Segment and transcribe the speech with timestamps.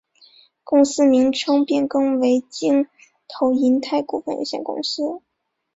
[0.63, 2.87] 公司名称变更为京
[3.27, 5.21] 投银泰股份有限公司。